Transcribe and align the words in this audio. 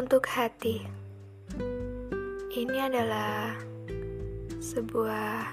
Untuk 0.00 0.24
hati, 0.32 0.80
ini 2.56 2.78
adalah 2.80 3.52
sebuah 4.56 5.44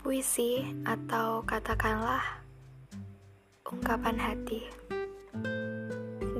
puisi 0.00 0.64
atau 0.88 1.44
katakanlah 1.44 2.24
ungkapan 3.68 4.16
hati 4.16 4.64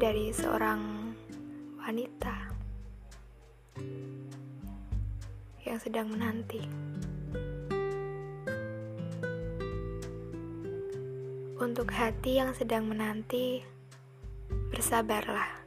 dari 0.01 0.33
seorang 0.33 1.13
wanita 1.85 2.49
yang 5.69 5.77
sedang 5.77 6.09
menanti. 6.17 6.65
Untuk 11.61 11.93
hati 11.93 12.41
yang 12.41 12.57
sedang 12.57 12.89
menanti, 12.89 13.61
bersabarlah. 14.73 15.62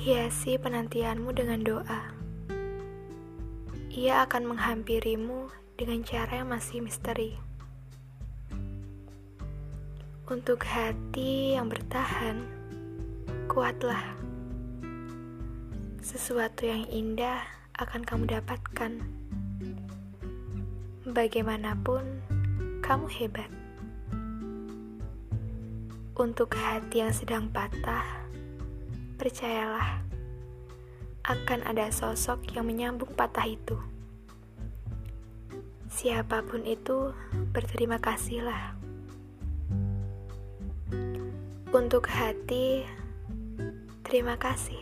Hiasi 0.00 0.56
penantianmu 0.56 1.28
dengan 1.36 1.60
doa. 1.60 2.00
Ia 3.92 4.24
akan 4.24 4.48
menghampirimu 4.48 5.52
dengan 5.76 6.00
cara 6.08 6.40
yang 6.40 6.48
masih 6.48 6.80
misteri. 6.80 7.36
Untuk 10.24 10.64
hati 10.64 11.52
yang 11.52 11.68
bertahan, 11.68 12.48
kuatlah. 13.44 14.16
Sesuatu 16.00 16.64
yang 16.64 16.88
indah 16.88 17.44
akan 17.76 18.00
kamu 18.00 18.40
dapatkan. 18.40 19.04
Bagaimanapun, 21.12 22.24
kamu 22.80 23.04
hebat. 23.20 23.52
Untuk 26.16 26.56
hati 26.56 27.04
yang 27.04 27.12
sedang 27.12 27.52
patah, 27.52 28.19
Percayalah, 29.20 30.00
akan 31.28 31.60
ada 31.68 31.92
sosok 31.92 32.56
yang 32.56 32.64
menyambung 32.64 33.12
patah 33.12 33.44
itu. 33.44 33.76
Siapa 35.92 36.40
pun 36.40 36.64
itu, 36.64 37.12
berterima 37.52 38.00
kasihlah. 38.00 38.72
Untuk 41.68 42.08
hati, 42.08 42.88
terima 44.08 44.40
kasih. 44.40 44.80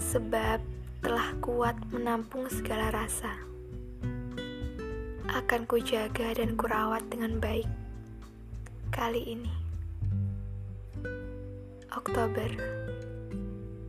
Sebab 0.00 0.64
telah 1.04 1.28
kuat 1.44 1.76
menampung 1.92 2.48
segala 2.48 2.88
rasa. 2.88 3.36
Akan 5.28 5.68
kujaga 5.68 6.40
dan 6.40 6.56
kurawat 6.56 7.04
dengan 7.12 7.36
baik 7.36 7.68
kali 8.88 9.36
ini. 9.36 9.61
Oktober 11.96 12.48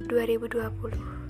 2020 0.09 1.22